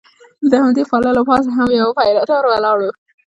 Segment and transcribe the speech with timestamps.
[0.51, 2.87] د همدې پله له پاسه هم یو پیره دار ولاړ و.